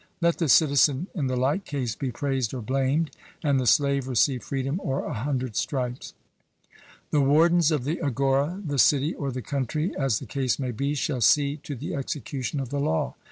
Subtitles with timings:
[0.19, 3.11] Let the citizen in the like case be praised or blamed,
[3.43, 6.15] and the slave receive freedom or a hundred stripes.
[7.11, 10.95] The wardens of the agora, the city, or the country, as the case may be,
[10.95, 13.13] shall see to the execution of the law.